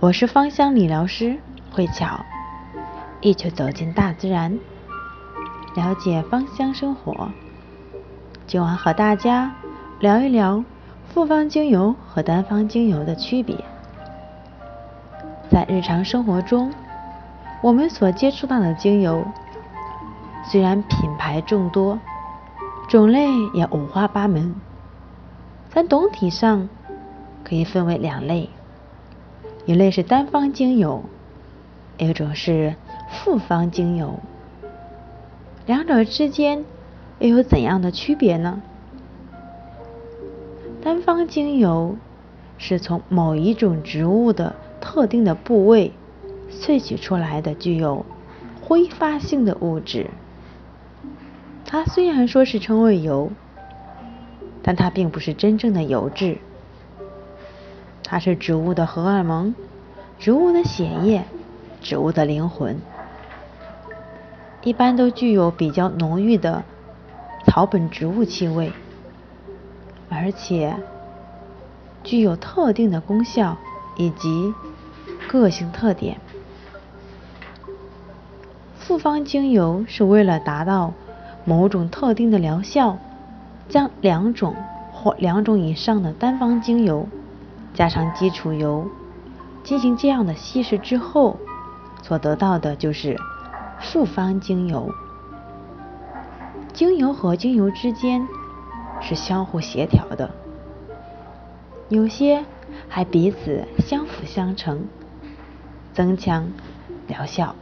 [0.00, 1.36] 我是芳香理疗师
[1.70, 2.24] 慧巧，
[3.20, 4.58] 一起走进大自然，
[5.76, 7.28] 了解芳香生活。
[8.46, 9.54] 今晚和大家
[9.98, 10.64] 聊一聊
[11.04, 13.62] 复方精油和单方精油的区别。
[15.50, 16.72] 在日常生活中，
[17.62, 19.22] 我们所接触到的精油，
[20.44, 21.98] 虽然品牌众多，
[22.88, 24.54] 种类也五花八门，
[25.74, 26.70] 但总体上
[27.44, 28.48] 可以分为两类。
[29.70, 31.04] 一类是单方精油，
[31.96, 32.74] 一种是
[33.08, 34.18] 复方精油，
[35.64, 36.64] 两者之间
[37.20, 38.62] 又有怎样的区别呢？
[40.82, 41.94] 单方精油
[42.58, 45.92] 是从某一种植物的特定的部位
[46.50, 48.04] 萃取出来的，具有
[48.60, 50.10] 挥发性的物质。
[51.64, 53.30] 它虽然说是称为油，
[54.64, 56.38] 但它并不是真正的油质。
[58.10, 59.54] 它是植物的荷尔蒙，
[60.18, 61.22] 植物的血液，
[61.80, 62.80] 植物的灵魂，
[64.64, 66.64] 一般都具有比较浓郁的
[67.46, 68.72] 草本植物气味，
[70.08, 70.74] 而且
[72.02, 73.56] 具有特定的功效
[73.96, 74.52] 以及
[75.28, 76.18] 个性特点。
[78.74, 80.94] 复方精油是为了达到
[81.44, 82.98] 某种特定的疗效，
[83.68, 84.56] 将两种
[84.90, 87.06] 或两种以上的单方精油。
[87.74, 88.88] 加上基础油
[89.62, 91.38] 进行这样的稀释之后，
[92.02, 93.16] 所得到的就是
[93.80, 94.92] 复方精油。
[96.72, 98.26] 精油和精油之间
[99.00, 100.30] 是相互协调的，
[101.88, 102.44] 有些
[102.88, 104.84] 还彼此相辅相成，
[105.92, 106.48] 增强
[107.06, 107.54] 疗效。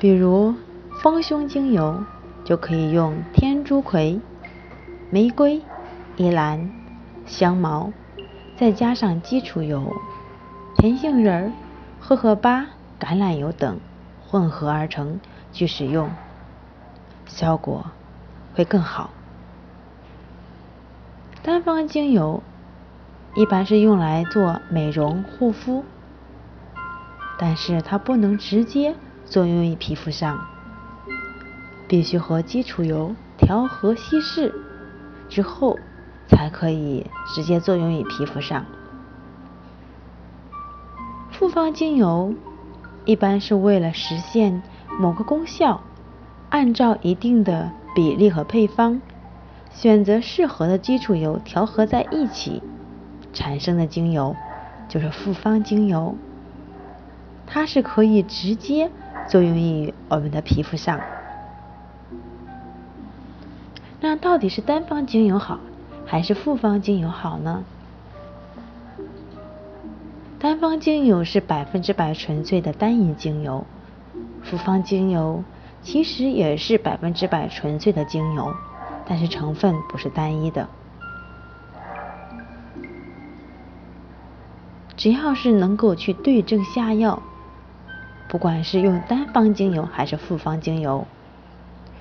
[0.00, 0.54] 比如
[1.02, 2.02] 丰胸精油
[2.44, 4.20] 就可以用天竺葵、
[5.10, 5.62] 玫瑰、
[6.16, 6.70] 依兰、
[7.26, 7.92] 香茅。
[8.58, 9.94] 再加上基础油、
[10.78, 11.52] 甜杏仁、
[12.00, 12.62] 荷荷巴、
[12.98, 13.78] 橄榄油等
[14.26, 15.20] 混合而成
[15.52, 16.10] 去使用，
[17.26, 17.92] 效果
[18.52, 19.10] 会更好。
[21.40, 22.42] 单方精油
[23.36, 25.84] 一般是用来做美容护肤，
[27.38, 30.44] 但是它不能直接作用于皮肤上，
[31.86, 34.52] 必须和基础油调和稀释
[35.28, 35.78] 之后。
[36.28, 38.64] 才可以直接作用于皮肤上。
[41.30, 42.34] 复方精油
[43.04, 44.62] 一般是为了实现
[44.98, 45.82] 某个功效，
[46.50, 49.00] 按照一定的比例和配方，
[49.70, 52.62] 选择适合的基础油调和在一起
[53.32, 54.36] 产生的精油，
[54.88, 56.16] 就是复方精油。
[57.46, 58.90] 它是可以直接
[59.26, 61.00] 作用于我们的皮肤上。
[64.00, 65.58] 那到底是单方精油好？
[66.08, 67.64] 还是复方精油好呢？
[70.40, 73.66] 单方精油是百分之百纯粹的单一精油，
[74.42, 75.44] 复方精油
[75.82, 78.54] 其实也是百分之百纯粹的精油，
[79.06, 80.66] 但是成分不是单一的。
[84.96, 87.22] 只要是能够去对症下药，
[88.28, 91.06] 不管是用单方精油还是复方精油，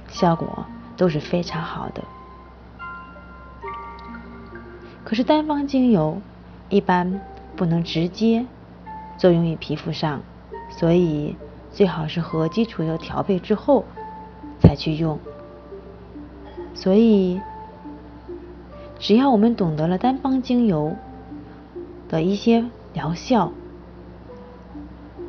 [0.07, 2.01] 效果都是非常好的。
[5.07, 6.21] 可是单方精油
[6.67, 7.21] 一般
[7.55, 8.45] 不能直接
[9.17, 10.21] 作用于皮肤上，
[10.69, 11.37] 所以
[11.71, 13.85] 最好是和基础油调配之后
[14.59, 15.17] 才去用。
[16.75, 17.39] 所以
[18.99, 20.93] 只要我们懂得了单方精油
[22.09, 23.53] 的一些疗效，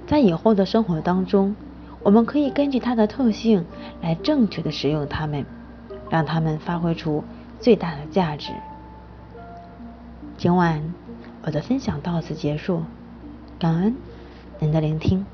[0.08, 1.54] 在以后的生活当中，
[2.02, 3.64] 我们可以根据它的特性
[4.02, 5.46] 来正确的使用它们，
[6.10, 7.22] 让它们发挥出
[7.60, 8.50] 最大的价值。
[10.38, 10.94] 今晚
[11.42, 12.84] 我的分享到此结束，
[13.58, 13.96] 感恩
[14.60, 15.26] 您的聆听。